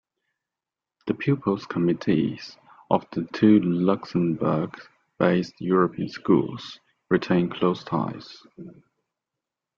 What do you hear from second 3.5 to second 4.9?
Luxembourg